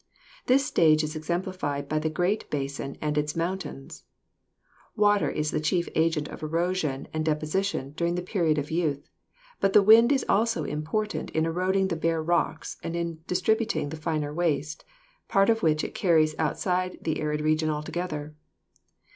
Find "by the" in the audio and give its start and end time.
1.87-2.09